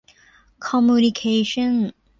[0.65, 1.21] คอมมูนิเค
[1.51, 1.73] ชั่น